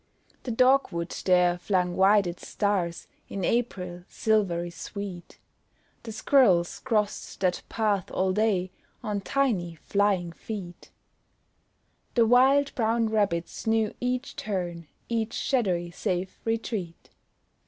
The 0.41 0.51
dog 0.51 0.89
wood 0.91 1.09
there 1.25 1.59
flung 1.59 1.95
wide 1.95 2.25
its 2.25 2.47
stars, 2.47 3.05
In 3.29 3.45
April, 3.45 4.03
silvery 4.07 4.71
sweet; 4.71 5.37
The 6.01 6.11
squirrels 6.11 6.79
crossed 6.79 7.39
that 7.41 7.61
path 7.69 8.09
all 8.09 8.33
day 8.33 8.71
On 9.03 9.21
tiny 9.21 9.75
flying 9.75 10.31
feet; 10.31 10.89
The 12.15 12.25
wild, 12.25 12.73
brown 12.73 13.09
rabbits 13.11 13.67
knew 13.67 13.93
each 14.01 14.35
turn, 14.35 14.87
Each 15.07 15.33
shadowy 15.33 15.91
safe 15.91 16.41
retreat. 16.45 17.11